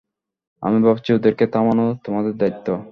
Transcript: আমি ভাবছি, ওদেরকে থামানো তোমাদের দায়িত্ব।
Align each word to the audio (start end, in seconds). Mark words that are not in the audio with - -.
আমি 0.63 0.77
ভাবছি, 0.83 1.09
ওদেরকে 1.13 1.45
থামানো 1.47 1.85
তোমাদের 2.05 2.33
দায়িত্ব। 2.37 2.67